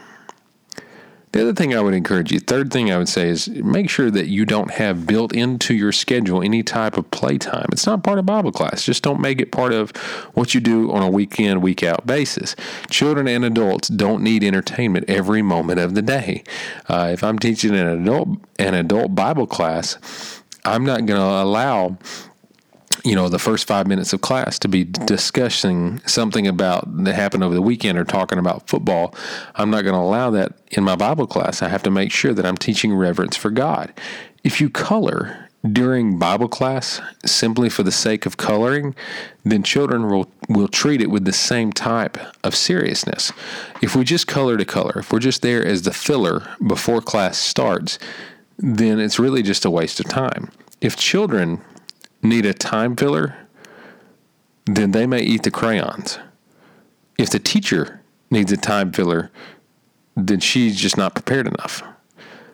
The 1.37 1.43
other 1.43 1.53
thing 1.53 1.75
I 1.75 1.83
would 1.83 1.93
encourage 1.93 2.33
you, 2.33 2.41
third 2.41 2.73
thing 2.73 2.91
I 2.91 2.97
would 2.97 3.11
say 3.11 3.29
is 3.29 3.47
make 3.47 3.91
sure 3.91 4.11
that 4.11 4.27
you 4.27 4.47
don't 4.47 4.71
have 4.71 5.07
built 5.07 5.35
into 5.35 5.75
your 5.75 5.93
schedule 5.93 6.43
any 6.43 6.63
type 6.63 6.97
of 6.97 7.11
playtime. 7.11 7.67
It's 7.73 7.85
not 7.85 8.03
part 8.03 8.19
of 8.19 8.25
Bible 8.25 8.53
class. 8.53 8.83
Just 8.83 9.03
don't 9.03 9.21
make 9.21 9.43
it 9.43 9.53
part 9.53 9.75
of 9.75 9.91
what 10.33 10.55
you 10.55 10.61
do 10.63 10.91
on 10.93 11.03
a 11.03 11.11
week 11.11 11.39
in, 11.39 11.61
week 11.61 11.83
out 11.83 12.07
basis. 12.07 12.57
Children 12.89 13.29
and 13.29 13.45
adults 13.45 13.89
don't 13.89 14.23
need 14.23 14.43
entertainment 14.43 15.11
every 15.11 15.43
moment 15.43 15.79
of 15.79 15.95
the 15.95 16.01
day. 16.01 16.43
Uh, 16.89 17.11
if 17.13 17.23
I'm 17.23 17.39
teaching 17.39 17.77
an 17.77 17.87
adult 17.87 18.29
an 18.59 18.73
adult 18.73 19.15
Bible 19.15 19.47
class, 19.47 20.43
I'm 20.65 20.87
not 20.87 21.05
going 21.05 21.21
to 21.21 21.43
allow 21.43 21.99
you 23.05 23.15
know 23.15 23.29
the 23.29 23.39
first 23.39 23.67
five 23.67 23.87
minutes 23.87 24.13
of 24.13 24.21
class 24.21 24.59
to 24.59 24.69
be 24.69 24.85
discussing 24.85 26.01
something 26.07 26.47
about 26.47 26.85
that 27.05 27.15
happened 27.15 27.45
over 27.45 27.55
the 27.55 27.63
weekend 27.63 27.99
or 27.99 28.05
talking 28.05 28.39
about 28.39 28.69
football 28.69 29.15
i'm 29.57 29.71
not 29.71 29.83
going 29.83 29.95
to 29.95 30.01
allow 30.01 30.31
that 30.31 30.53
in 30.71 30.85
my 30.85 30.97
bible 30.97 31.27
class. 31.27 31.63
I 31.63 31.69
have 31.69 31.83
to 31.85 31.91
make 31.91 32.13
sure 32.13 32.33
that 32.35 32.47
i'm 32.47 32.57
teaching 32.57 32.95
reverence 32.95 33.37
for 33.37 33.51
god. 33.51 33.93
If 34.45 34.61
you 34.61 34.71
color 34.71 35.49
during 35.73 36.19
bible 36.19 36.49
class 36.49 37.01
simply 37.25 37.69
for 37.69 37.83
the 37.83 37.91
sake 37.91 38.25
of 38.25 38.37
coloring 38.37 38.95
then 39.45 39.63
children 39.63 40.09
will, 40.09 40.31
will 40.49 40.69
treat 40.69 41.01
it 41.01 41.11
with 41.11 41.25
the 41.25 41.33
same 41.33 41.73
type 41.73 42.19
of 42.45 42.55
seriousness. 42.55 43.33
If 43.83 43.97
we 43.97 44.05
just 44.05 44.27
color 44.27 44.57
to 44.57 44.65
color 44.65 45.01
if 45.01 45.13
we're 45.13 45.19
just 45.19 45.43
there 45.43 45.65
as 45.65 45.83
the 45.83 45.93
filler 45.93 46.49
before 46.65 47.01
class 47.01 47.39
starts 47.39 47.99
then 48.59 49.01
it's 49.01 49.19
really 49.19 49.43
just 49.43 49.65
a 49.65 49.71
waste 49.71 50.01
of 50.01 50.09
time. 50.09 50.51
If 50.81 50.97
children 50.97 51.61
need 52.23 52.47
a 52.47 52.55
time 52.55 52.97
filler, 52.97 53.37
then 54.67 54.93
they 54.93 55.07
may 55.07 55.23
eat 55.23 55.43
the 55.43 55.51
crayons. 55.51 56.19
If 57.19 57.31
the 57.31 57.39
teacher 57.39 58.03
needs 58.31 58.53
a 58.53 58.57
time 58.57 58.93
filler, 58.93 59.31
then 60.17 60.41
she's 60.41 60.77
just 60.77 60.97
not 60.97 61.15
prepared 61.15 61.47
enough. 61.47 61.83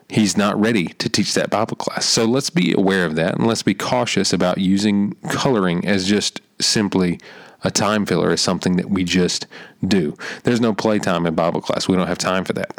He's 0.09 0.37
not 0.37 0.59
ready 0.59 0.87
to 0.87 1.09
teach 1.09 1.33
that 1.33 1.49
Bible 1.49 1.75
class. 1.75 2.05
So 2.05 2.25
let's 2.25 2.49
be 2.49 2.73
aware 2.73 3.05
of 3.05 3.15
that 3.15 3.35
and 3.35 3.47
let's 3.47 3.63
be 3.63 3.73
cautious 3.73 4.31
about 4.31 4.59
using 4.59 5.13
coloring 5.29 5.87
as 5.87 6.07
just 6.07 6.41
simply 6.59 7.19
a 7.63 7.71
time 7.71 8.05
filler 8.05 8.31
as 8.31 8.41
something 8.41 8.75
that 8.75 8.89
we 8.89 9.03
just 9.03 9.47
do. 9.87 10.15
There's 10.43 10.61
no 10.61 10.73
playtime 10.73 11.25
in 11.25 11.33
Bible 11.33 11.61
class. 11.61 11.87
We 11.87 11.95
don't 11.95 12.07
have 12.07 12.17
time 12.17 12.43
for 12.43 12.53
that. 12.53 12.77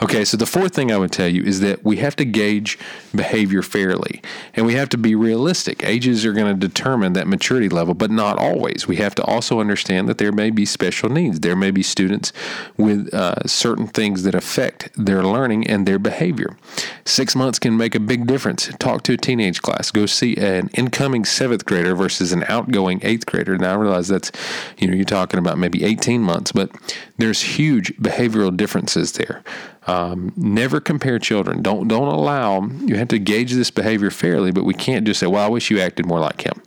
Okay, 0.00 0.24
so 0.24 0.36
the 0.36 0.46
fourth 0.46 0.74
thing 0.74 0.92
I 0.92 0.96
would 0.96 1.10
tell 1.10 1.26
you 1.26 1.42
is 1.42 1.58
that 1.58 1.82
we 1.84 1.96
have 1.96 2.14
to 2.16 2.24
gauge 2.24 2.78
behavior 3.12 3.62
fairly 3.62 4.22
and 4.54 4.64
we 4.64 4.74
have 4.74 4.88
to 4.90 4.98
be 4.98 5.16
realistic. 5.16 5.82
Ages 5.84 6.24
are 6.24 6.32
going 6.32 6.46
to 6.58 6.68
determine 6.68 7.14
that 7.14 7.26
maturity 7.26 7.68
level, 7.68 7.94
but 7.94 8.10
not 8.10 8.38
always. 8.38 8.86
We 8.86 8.96
have 8.96 9.16
to 9.16 9.24
also 9.24 9.58
understand 9.58 10.08
that 10.08 10.18
there 10.18 10.30
may 10.30 10.50
be 10.50 10.64
special 10.64 11.08
needs. 11.08 11.40
There 11.40 11.56
may 11.56 11.72
be 11.72 11.82
students 11.82 12.32
with 12.76 13.12
uh, 13.12 13.44
certain 13.46 13.88
things 13.88 14.22
that 14.22 14.36
affect 14.36 14.88
their 14.94 15.24
learning 15.24 15.66
and 15.66 15.84
their 15.84 15.98
behavior. 15.98 16.56
Six 17.04 17.34
months 17.34 17.58
can 17.58 17.76
make 17.76 17.96
a 17.96 18.00
big 18.00 18.28
difference. 18.28 18.70
Talk 18.78 19.02
to 19.04 19.14
a 19.14 19.16
teenage 19.16 19.62
class. 19.62 19.90
Go 19.90 20.06
see 20.06 20.36
an 20.36 20.70
incoming 20.74 21.24
seventh 21.24 21.66
grader 21.66 21.96
versus 21.96 22.32
an 22.32 22.44
outgoing 22.46 23.00
eighth 23.02 23.26
grader. 23.26 23.58
Now, 23.58 23.72
I 23.72 23.76
realize 23.76 24.06
that's, 24.06 24.30
you 24.78 24.86
know, 24.86 24.94
you're 24.94 25.04
talking 25.04 25.40
about 25.40 25.58
maybe 25.58 25.82
18 25.82 26.22
months, 26.22 26.52
but 26.52 26.70
there's 27.16 27.42
huge 27.42 27.92
behavioral 27.96 28.56
differences 28.56 29.12
there. 29.12 29.42
Um, 29.88 30.32
never 30.36 30.80
compare 30.80 31.18
children. 31.18 31.62
Don't 31.62 31.88
don't 31.88 32.08
allow. 32.08 32.66
You 32.84 32.96
have 32.96 33.08
to 33.08 33.18
gauge 33.18 33.52
this 33.54 33.70
behavior 33.70 34.10
fairly, 34.10 34.52
but 34.52 34.64
we 34.64 34.74
can't 34.74 35.06
just 35.06 35.18
say, 35.18 35.26
"Well, 35.26 35.44
I 35.44 35.48
wish 35.48 35.70
you 35.70 35.80
acted 35.80 36.06
more 36.06 36.20
like 36.20 36.42
him." 36.42 36.62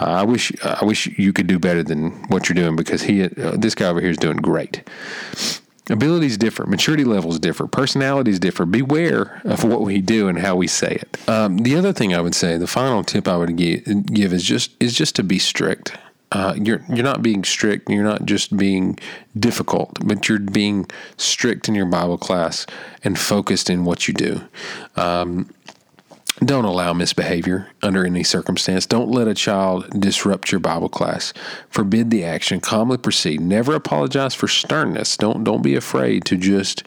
Uh, 0.00 0.04
I 0.04 0.22
wish 0.22 0.50
I 0.64 0.84
wish 0.84 1.06
you 1.18 1.32
could 1.34 1.46
do 1.46 1.58
better 1.58 1.82
than 1.82 2.12
what 2.28 2.48
you're 2.48 2.54
doing 2.54 2.76
because 2.76 3.02
he 3.02 3.24
uh, 3.24 3.28
this 3.56 3.74
guy 3.74 3.88
over 3.88 4.00
here 4.00 4.10
is 4.10 4.16
doing 4.16 4.38
great. 4.38 4.88
Abilities 5.90 6.38
differ, 6.38 6.66
maturity 6.66 7.04
levels 7.04 7.38
differ, 7.40 7.66
personalities 7.66 8.38
differ. 8.38 8.64
Beware 8.64 9.42
of 9.44 9.64
what 9.64 9.82
we 9.82 10.00
do 10.00 10.28
and 10.28 10.38
how 10.38 10.54
we 10.54 10.68
say 10.68 10.92
it. 10.92 11.28
Um, 11.28 11.58
the 11.58 11.74
other 11.74 11.92
thing 11.92 12.14
I 12.14 12.20
would 12.20 12.34
say, 12.34 12.56
the 12.56 12.68
final 12.68 13.02
tip 13.02 13.26
I 13.26 13.36
would 13.36 13.56
give, 13.56 13.84
give 14.06 14.32
is 14.32 14.44
just 14.44 14.70
is 14.80 14.94
just 14.94 15.16
to 15.16 15.22
be 15.22 15.38
strict 15.38 15.92
uh, 16.32 16.54
you're 16.56 16.82
you're 16.88 17.04
not 17.04 17.22
being 17.22 17.42
strict. 17.44 17.90
You're 17.90 18.04
not 18.04 18.24
just 18.24 18.56
being 18.56 18.98
difficult, 19.38 19.98
but 20.04 20.28
you're 20.28 20.38
being 20.38 20.86
strict 21.16 21.68
in 21.68 21.74
your 21.74 21.86
Bible 21.86 22.18
class 22.18 22.66
and 23.02 23.18
focused 23.18 23.68
in 23.68 23.84
what 23.84 24.06
you 24.06 24.14
do. 24.14 24.42
Um, 24.96 25.50
don't 26.42 26.64
allow 26.64 26.94
misbehavior 26.94 27.68
under 27.82 28.06
any 28.06 28.22
circumstance. 28.22 28.86
Don't 28.86 29.10
let 29.10 29.28
a 29.28 29.34
child 29.34 30.00
disrupt 30.00 30.50
your 30.50 30.60
Bible 30.60 30.88
class. 30.88 31.34
Forbid 31.68 32.10
the 32.10 32.24
action. 32.24 32.60
Calmly 32.60 32.96
proceed. 32.96 33.40
Never 33.42 33.74
apologize 33.74 34.34
for 34.34 34.48
sternness. 34.48 35.16
Don't 35.16 35.44
don't 35.44 35.62
be 35.62 35.74
afraid 35.74 36.24
to 36.26 36.36
just 36.36 36.82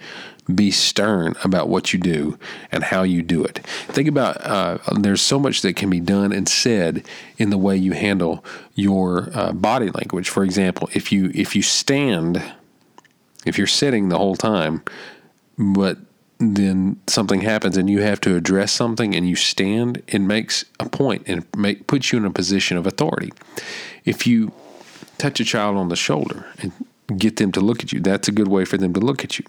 be 0.53 0.71
stern 0.71 1.35
about 1.43 1.69
what 1.69 1.93
you 1.93 1.99
do 1.99 2.37
and 2.71 2.83
how 2.83 3.03
you 3.03 3.21
do 3.21 3.43
it. 3.43 3.59
Think 3.87 4.07
about 4.07 4.37
uh, 4.45 4.77
there's 4.99 5.21
so 5.21 5.39
much 5.39 5.61
that 5.61 5.75
can 5.75 5.89
be 5.89 5.99
done 5.99 6.31
and 6.31 6.47
said 6.49 7.05
in 7.37 7.49
the 7.49 7.57
way 7.57 7.77
you 7.77 7.93
handle 7.93 8.43
your 8.75 9.29
uh, 9.33 9.53
body 9.53 9.89
language. 9.89 10.29
For 10.29 10.43
example, 10.43 10.89
if 10.93 11.11
you 11.11 11.31
if 11.33 11.55
you 11.55 11.61
stand, 11.61 12.43
if 13.45 13.57
you're 13.57 13.67
sitting 13.67 14.09
the 14.09 14.17
whole 14.17 14.35
time, 14.35 14.83
but 15.57 15.97
then 16.39 16.99
something 17.07 17.41
happens 17.41 17.77
and 17.77 17.89
you 17.89 18.01
have 18.01 18.19
to 18.21 18.35
address 18.35 18.73
something 18.73 19.15
and 19.15 19.27
you 19.27 19.35
stand, 19.35 20.03
it 20.07 20.19
makes 20.19 20.65
a 20.79 20.89
point 20.89 21.23
and 21.25 21.45
make, 21.55 21.87
puts 21.87 22.11
you 22.11 22.17
in 22.17 22.25
a 22.25 22.31
position 22.31 22.75
of 22.75 22.85
authority. 22.85 23.31
If 24.03 24.27
you 24.27 24.51
touch 25.17 25.39
a 25.39 25.45
child 25.45 25.77
on 25.77 25.87
the 25.87 25.95
shoulder 25.95 26.45
and 26.57 26.73
get 27.17 27.37
them 27.37 27.53
to 27.53 27.61
look 27.61 27.81
at 27.81 27.93
you, 27.93 28.01
that's 28.01 28.27
a 28.27 28.31
good 28.33 28.49
way 28.49 28.65
for 28.65 28.77
them 28.77 28.93
to 28.93 28.99
look 28.99 29.23
at 29.23 29.39
you 29.39 29.45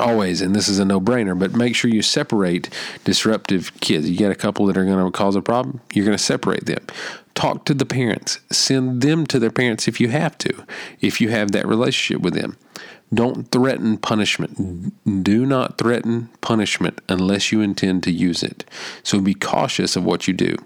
always, 0.00 0.40
and 0.40 0.54
this 0.54 0.68
is 0.68 0.78
a 0.78 0.84
no 0.84 1.00
brainer, 1.00 1.38
but 1.38 1.54
make 1.54 1.76
sure 1.76 1.90
you 1.90 2.02
separate 2.02 2.68
disruptive 3.04 3.78
kids. 3.80 4.10
You 4.10 4.16
get 4.16 4.32
a 4.32 4.36
couple 4.36 4.66
that 4.66 4.76
are 4.76 4.84
going 4.84 5.04
to 5.04 5.10
cause 5.10 5.36
a 5.36 5.42
problem, 5.42 5.80
you're 5.92 6.04
going 6.04 6.16
to 6.16 6.22
separate 6.22 6.66
them. 6.66 6.84
Talk 7.34 7.64
to 7.66 7.74
the 7.74 7.86
parents, 7.86 8.40
send 8.50 9.02
them 9.02 9.26
to 9.26 9.38
their 9.38 9.50
parents 9.50 9.86
if 9.86 10.00
you 10.00 10.08
have 10.08 10.36
to, 10.38 10.64
if 11.00 11.20
you 11.20 11.28
have 11.28 11.52
that 11.52 11.66
relationship 11.66 12.22
with 12.22 12.34
them. 12.34 12.56
Don't 13.12 13.50
threaten 13.50 13.98
punishment. 13.98 15.24
Do 15.24 15.44
not 15.44 15.78
threaten 15.78 16.28
punishment 16.40 17.00
unless 17.08 17.50
you 17.50 17.60
intend 17.60 18.04
to 18.04 18.12
use 18.12 18.42
it. 18.42 18.64
So 19.02 19.20
be 19.20 19.34
cautious 19.34 19.96
of 19.96 20.04
what 20.04 20.28
you 20.28 20.34
do. 20.34 20.56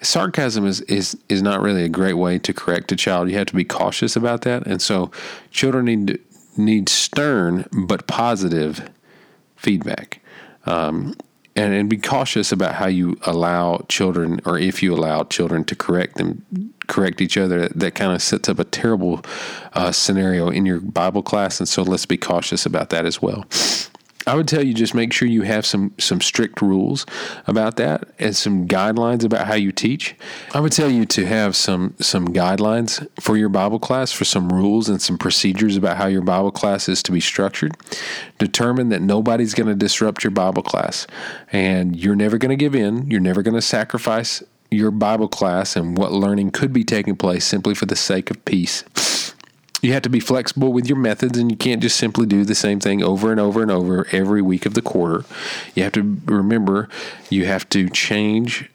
Sarcasm 0.00 0.66
is, 0.66 0.80
is, 0.82 1.16
is 1.28 1.42
not 1.42 1.60
really 1.60 1.84
a 1.84 1.88
great 1.88 2.14
way 2.14 2.38
to 2.40 2.52
correct 2.52 2.90
a 2.92 2.96
child. 2.96 3.30
You 3.30 3.36
have 3.36 3.46
to 3.48 3.54
be 3.54 3.64
cautious 3.64 4.16
about 4.16 4.40
that. 4.42 4.66
And 4.66 4.80
so 4.80 5.10
children 5.50 5.84
need 5.84 6.06
to, 6.08 6.18
need 6.56 6.88
stern 6.88 7.66
but 7.72 8.06
positive 8.06 8.90
feedback. 9.56 10.20
Um, 10.66 11.16
and, 11.54 11.74
and 11.74 11.90
be 11.90 11.98
cautious 11.98 12.50
about 12.50 12.74
how 12.76 12.86
you 12.86 13.18
allow 13.22 13.84
children, 13.88 14.40
or 14.46 14.58
if 14.58 14.82
you 14.82 14.94
allow 14.94 15.24
children 15.24 15.64
to 15.64 15.76
correct 15.76 16.16
them, 16.16 16.44
correct 16.86 17.20
each 17.20 17.36
other. 17.36 17.68
That 17.68 17.94
kind 17.94 18.12
of 18.12 18.22
sets 18.22 18.48
up 18.48 18.58
a 18.58 18.64
terrible 18.64 19.20
uh, 19.74 19.92
scenario 19.92 20.48
in 20.48 20.64
your 20.64 20.80
Bible 20.80 21.22
class, 21.22 21.60
and 21.60 21.68
so 21.68 21.82
let's 21.82 22.06
be 22.06 22.16
cautious 22.16 22.64
about 22.64 22.90
that 22.90 23.04
as 23.04 23.20
well. 23.20 23.44
I 24.26 24.34
would 24.34 24.46
tell 24.46 24.62
you 24.62 24.72
just 24.74 24.94
make 24.94 25.12
sure 25.12 25.26
you 25.26 25.42
have 25.42 25.66
some 25.66 25.94
some 25.98 26.20
strict 26.20 26.62
rules 26.62 27.06
about 27.46 27.76
that 27.76 28.08
and 28.18 28.36
some 28.36 28.68
guidelines 28.68 29.24
about 29.24 29.46
how 29.46 29.54
you 29.54 29.72
teach. 29.72 30.14
I 30.54 30.60
would 30.60 30.72
tell 30.72 30.90
you 30.90 31.04
to 31.06 31.26
have 31.26 31.56
some 31.56 31.94
some 32.00 32.28
guidelines 32.28 33.06
for 33.20 33.36
your 33.36 33.48
Bible 33.48 33.78
class, 33.78 34.12
for 34.12 34.24
some 34.24 34.52
rules 34.52 34.88
and 34.88 35.02
some 35.02 35.18
procedures 35.18 35.76
about 35.76 35.96
how 35.96 36.06
your 36.06 36.22
Bible 36.22 36.52
class 36.52 36.88
is 36.88 37.02
to 37.04 37.12
be 37.12 37.20
structured. 37.20 37.76
Determine 38.38 38.90
that 38.90 39.02
nobody's 39.02 39.54
going 39.54 39.68
to 39.68 39.74
disrupt 39.74 40.24
your 40.24 40.30
Bible 40.30 40.62
class 40.62 41.06
and 41.52 41.96
you're 41.96 42.16
never 42.16 42.38
going 42.38 42.50
to 42.50 42.56
give 42.56 42.74
in, 42.74 43.10
you're 43.10 43.20
never 43.20 43.42
going 43.42 43.54
to 43.54 43.62
sacrifice 43.62 44.42
your 44.70 44.90
Bible 44.90 45.28
class 45.28 45.76
and 45.76 45.98
what 45.98 46.12
learning 46.12 46.50
could 46.50 46.72
be 46.72 46.84
taking 46.84 47.16
place 47.16 47.44
simply 47.44 47.74
for 47.74 47.86
the 47.86 47.96
sake 47.96 48.30
of 48.30 48.42
peace 48.44 48.84
You 49.82 49.92
have 49.92 50.02
to 50.02 50.08
be 50.08 50.20
flexible 50.20 50.72
with 50.72 50.86
your 50.86 50.96
methods, 50.96 51.36
and 51.36 51.50
you 51.50 51.56
can't 51.56 51.82
just 51.82 51.96
simply 51.96 52.24
do 52.24 52.44
the 52.44 52.54
same 52.54 52.78
thing 52.78 53.02
over 53.02 53.32
and 53.32 53.40
over 53.40 53.62
and 53.62 53.70
over 53.70 54.06
every 54.12 54.40
week 54.40 54.64
of 54.64 54.74
the 54.74 54.82
quarter. 54.82 55.24
You 55.74 55.82
have 55.82 55.92
to 55.92 56.20
remember 56.24 56.88
you 57.30 57.46
have 57.46 57.68
to 57.70 57.90
change 57.90 58.70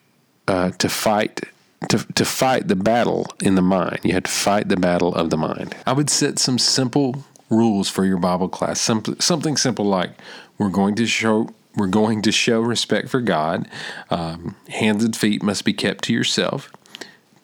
uh, 0.50 0.72
to 0.72 0.90
fight 0.90 1.42
to, 1.90 2.00
to 2.14 2.26
fight 2.26 2.68
the 2.68 2.76
battle 2.76 3.28
in 3.42 3.56
the 3.56 3.62
mind. 3.62 4.00
You 4.04 4.14
have 4.14 4.24
to 4.24 4.32
fight 4.32 4.68
the 4.68 4.78
battle 4.78 5.16
of 5.16 5.30
the 5.30 5.38
mind. 5.38 5.76
I 5.86 5.94
would 5.94 6.10
set 6.10 6.40
some 6.40 6.58
simple 6.58 7.24
rules 7.50 7.88
for 7.88 8.04
your 8.04 8.18
Bible 8.18 8.50
class. 8.50 8.82
Some, 8.82 9.04
something 9.20 9.58
simple 9.58 9.86
like 9.86 10.12
we're 10.58 10.70
going 10.70 10.96
to 10.96 11.06
show 11.06 11.50
we're 11.76 11.88
going 11.88 12.24
to 12.24 12.32
show 12.32 12.60
respect 12.60 13.08
for 13.08 13.22
God. 13.22 13.70
Um, 14.10 14.56
hands 14.68 15.04
and 15.04 15.16
feet 15.16 15.44
must 15.44 15.64
be 15.64 15.74
kept 15.74 16.04
to 16.06 16.14
yourself 16.14 16.72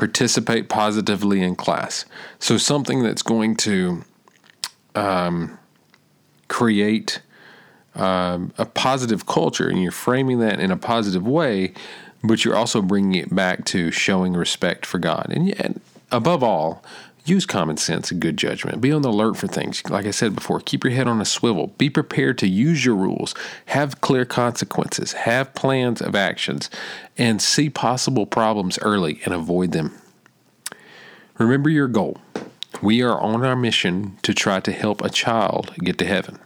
participate 0.03 0.67
positively 0.67 1.41
in 1.41 1.55
class. 1.55 2.03
So, 2.37 2.57
something 2.57 3.03
that's 3.03 3.21
going 3.21 3.55
to 3.57 4.03
um, 4.95 5.57
create 6.49 7.21
um, 7.95 8.51
a 8.57 8.65
positive 8.65 9.25
culture, 9.25 9.69
and 9.69 9.81
you're 9.81 9.93
framing 9.93 10.39
that 10.39 10.59
in 10.59 10.71
a 10.71 10.75
positive 10.75 11.25
way, 11.25 11.71
but 12.21 12.43
you're 12.43 12.57
also 12.57 12.81
bringing 12.81 13.15
it 13.15 13.33
back 13.33 13.63
to 13.67 13.91
showing 13.91 14.33
respect 14.33 14.85
for 14.85 14.99
God. 14.99 15.27
And, 15.29 15.57
and 15.61 15.79
above 16.11 16.43
all, 16.43 16.83
Use 17.25 17.45
common 17.45 17.77
sense 17.77 18.11
and 18.11 18.21
good 18.21 18.35
judgment. 18.35 18.81
Be 18.81 18.91
on 18.91 19.01
the 19.01 19.09
alert 19.09 19.37
for 19.37 19.47
things. 19.47 19.81
Like 19.89 20.05
I 20.05 20.11
said 20.11 20.35
before, 20.35 20.59
keep 20.59 20.83
your 20.83 20.91
head 20.91 21.07
on 21.07 21.21
a 21.21 21.25
swivel. 21.25 21.67
Be 21.77 21.89
prepared 21.89 22.37
to 22.39 22.47
use 22.47 22.83
your 22.83 22.95
rules. 22.95 23.33
Have 23.67 24.01
clear 24.01 24.25
consequences. 24.25 25.13
Have 25.13 25.53
plans 25.53 26.01
of 26.01 26.15
actions. 26.15 26.69
And 27.17 27.41
see 27.41 27.69
possible 27.69 28.25
problems 28.25 28.77
early 28.81 29.21
and 29.23 29.33
avoid 29.33 29.71
them. 29.71 29.93
Remember 31.37 31.69
your 31.69 31.87
goal. 31.87 32.17
We 32.81 33.01
are 33.01 33.19
on 33.19 33.45
our 33.45 33.55
mission 33.55 34.17
to 34.23 34.33
try 34.33 34.59
to 34.59 34.71
help 34.73 35.01
a 35.01 35.09
child 35.09 35.73
get 35.77 35.97
to 35.99 36.05
heaven. 36.05 36.39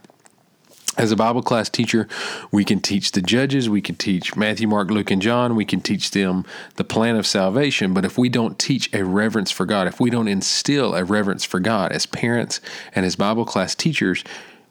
As 0.98 1.12
a 1.12 1.16
Bible 1.16 1.42
class 1.42 1.68
teacher, 1.68 2.08
we 2.50 2.64
can 2.64 2.80
teach 2.80 3.12
the 3.12 3.22
judges, 3.22 3.70
we 3.70 3.80
can 3.80 3.94
teach 3.94 4.34
Matthew, 4.34 4.66
Mark, 4.66 4.90
Luke, 4.90 5.12
and 5.12 5.22
John, 5.22 5.54
we 5.54 5.64
can 5.64 5.80
teach 5.80 6.10
them 6.10 6.44
the 6.74 6.82
plan 6.82 7.14
of 7.14 7.24
salvation. 7.24 7.94
But 7.94 8.04
if 8.04 8.18
we 8.18 8.28
don't 8.28 8.58
teach 8.58 8.92
a 8.92 9.04
reverence 9.04 9.52
for 9.52 9.64
God, 9.64 9.86
if 9.86 10.00
we 10.00 10.10
don't 10.10 10.26
instill 10.26 10.96
a 10.96 11.04
reverence 11.04 11.44
for 11.44 11.60
God 11.60 11.92
as 11.92 12.04
parents 12.04 12.60
and 12.96 13.06
as 13.06 13.14
Bible 13.14 13.44
class 13.44 13.76
teachers, 13.76 14.24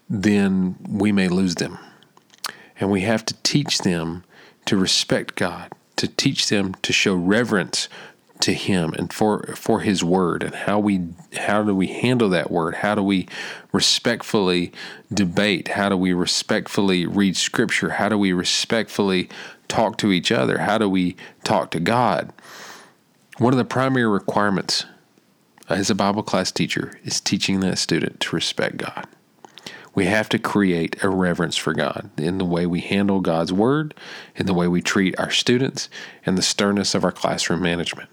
then 0.09 0.75
we 0.85 1.13
may 1.13 1.29
lose 1.29 1.55
them. 1.55 1.79
And 2.77 2.91
we 2.91 3.01
have 3.01 3.25
to 3.27 3.33
teach 3.43 3.79
them 3.79 4.25
to 4.65 4.75
respect 4.75 5.35
God, 5.35 5.71
to 5.95 6.09
teach 6.09 6.49
them 6.49 6.75
to 6.81 6.91
show 6.91 7.15
reverence 7.15 7.87
to 8.41 8.53
him 8.53 8.93
and 8.93 9.11
for 9.11 9.53
for 9.55 9.81
his 9.81 10.03
word 10.03 10.43
and 10.43 10.53
how 10.53 10.79
we 10.79 11.07
how 11.37 11.63
do 11.63 11.75
we 11.75 11.87
handle 11.87 12.29
that 12.29 12.51
word? 12.51 12.75
How 12.75 12.95
do 12.95 13.03
we 13.03 13.27
respectfully 13.71 14.71
debate? 15.13 15.69
How 15.69 15.89
do 15.89 15.97
we 15.97 16.13
respectfully 16.13 17.05
read 17.05 17.35
scripture? 17.35 17.91
How 17.91 18.09
do 18.09 18.17
we 18.17 18.33
respectfully 18.33 19.29
talk 19.67 19.97
to 19.99 20.11
each 20.11 20.31
other? 20.31 20.59
How 20.59 20.77
do 20.77 20.89
we 20.89 21.15
talk 21.43 21.71
to 21.71 21.79
god? 21.79 22.31
One 23.37 23.53
of 23.53 23.57
the 23.57 23.65
primary 23.65 24.07
requirements 24.07 24.85
as 25.69 25.89
a 25.89 25.95
bible 25.95 26.23
class 26.23 26.51
teacher 26.51 26.99
is 27.03 27.19
teaching 27.19 27.59
that 27.61 27.77
student 27.77 28.19
to 28.21 28.35
respect 28.35 28.77
god. 28.77 29.07
We 29.93 30.05
have 30.05 30.29
to 30.29 30.37
create 30.37 31.03
a 31.03 31.09
reverence 31.09 31.57
for 31.57 31.73
God 31.73 32.11
in 32.17 32.37
the 32.37 32.45
way 32.45 32.67
we 32.67 32.81
handle 32.81 33.19
God's 33.19 33.51
word, 33.51 33.95
in 34.35 34.45
the 34.45 34.53
way 34.53 34.67
we 34.67 34.79
treat 34.79 35.19
our 35.19 35.31
students, 35.31 35.89
and 36.23 36.37
the 36.37 36.43
sternness 36.43 36.93
of 36.93 37.03
our 37.03 37.11
classroom 37.11 37.63
management 37.63 38.07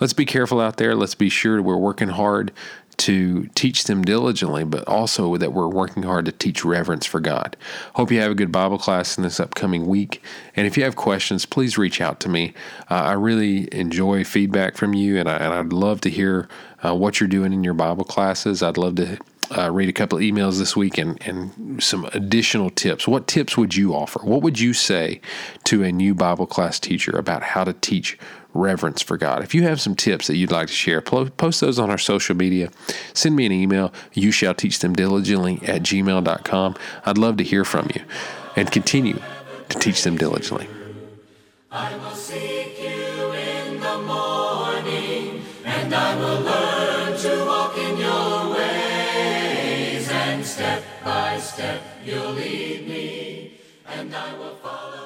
let's 0.00 0.12
be 0.12 0.24
careful 0.24 0.60
out 0.60 0.76
there. 0.76 0.94
Let's 0.94 1.14
be 1.14 1.28
sure 1.28 1.60
we're 1.60 1.76
working 1.76 2.08
hard 2.08 2.52
to 2.98 3.46
teach 3.54 3.84
them 3.84 4.02
diligently, 4.02 4.64
but 4.64 4.86
also 4.88 5.36
that 5.36 5.52
we're 5.52 5.68
working 5.68 6.02
hard 6.02 6.24
to 6.26 6.32
teach 6.32 6.64
reverence 6.64 7.04
for 7.04 7.20
God. 7.20 7.56
Hope 7.94 8.10
you 8.10 8.20
have 8.20 8.30
a 8.30 8.34
good 8.34 8.50
Bible 8.50 8.78
class 8.78 9.18
in 9.18 9.22
this 9.22 9.38
upcoming 9.38 9.86
week. 9.86 10.22
And 10.54 10.66
if 10.66 10.76
you 10.76 10.84
have 10.84 10.96
questions, 10.96 11.44
please 11.44 11.76
reach 11.76 12.00
out 12.00 12.20
to 12.20 12.28
me. 12.28 12.54
Uh, 12.90 12.94
I 12.94 13.12
really 13.12 13.68
enjoy 13.72 14.24
feedback 14.24 14.76
from 14.76 14.94
you, 14.94 15.18
and, 15.18 15.28
I, 15.28 15.60
would 15.60 15.72
love 15.72 16.00
to 16.02 16.10
hear 16.10 16.48
uh, 16.84 16.94
what 16.94 17.20
you're 17.20 17.28
doing 17.28 17.52
in 17.52 17.64
your 17.64 17.74
Bible 17.74 18.04
classes. 18.04 18.62
I'd 18.62 18.78
love 18.78 18.94
to 18.96 19.18
uh, 19.56 19.70
read 19.70 19.88
a 19.88 19.92
couple 19.92 20.18
of 20.18 20.22
emails 20.22 20.58
this 20.58 20.76
week 20.76 20.98
and, 20.98 21.20
and 21.26 21.82
some 21.82 22.04
additional 22.12 22.70
tips. 22.70 23.06
What 23.06 23.26
tips 23.26 23.56
would 23.56 23.74
you 23.74 23.94
offer? 23.94 24.20
What 24.20 24.42
would 24.42 24.58
you 24.58 24.72
say 24.72 25.20
to 25.64 25.82
a 25.82 25.92
new 25.92 26.14
Bible 26.14 26.46
class 26.46 26.78
teacher 26.80 27.16
about 27.16 27.42
how 27.42 27.64
to 27.64 27.72
teach 27.72 28.18
reverence 28.56 29.02
for 29.02 29.16
God. 29.16 29.42
If 29.42 29.54
you 29.54 29.62
have 29.62 29.80
some 29.80 29.94
tips 29.94 30.26
that 30.26 30.36
you'd 30.36 30.50
like 30.50 30.68
to 30.68 30.72
share, 30.72 31.00
post 31.00 31.60
those 31.60 31.78
on 31.78 31.90
our 31.90 31.98
social 31.98 32.34
media. 32.34 32.70
Send 33.12 33.36
me 33.36 33.46
an 33.46 33.52
email. 33.52 33.92
You 34.14 34.30
shall 34.30 34.54
teach 34.54 34.80
them 34.80 34.94
diligently 34.94 35.60
at 35.66 35.82
gmail.com. 35.82 36.74
I'd 37.04 37.18
love 37.18 37.36
to 37.36 37.44
hear 37.44 37.64
from 37.64 37.90
you 37.94 38.02
and 38.56 38.70
continue 38.70 39.20
to 39.68 39.78
teach 39.78 40.02
them 40.02 40.16
diligently. 40.16 40.68
Step 51.56 51.80
you'll 52.04 52.32
lead 52.32 52.86
me, 52.86 53.52
and 53.86 54.14
I 54.14 54.36
will 54.36 54.56
follow 54.56 55.05